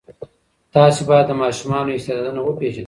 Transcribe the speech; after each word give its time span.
تاسې 0.73 1.01
باید 1.09 1.25
د 1.29 1.31
ماشومانو 1.43 1.95
استعدادونه 1.97 2.41
وپېژنئ. 2.43 2.79